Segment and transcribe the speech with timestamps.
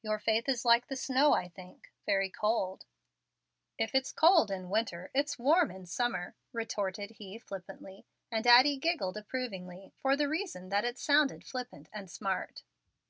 [0.00, 2.86] "Your faith is like the snow, I think, very cold."
[3.76, 9.18] "If it's cold in winter, it's warm in summer," retorted he, flippantly; and Addie giggled
[9.18, 12.62] approvingly, for the reason that it sounded flippant and smart.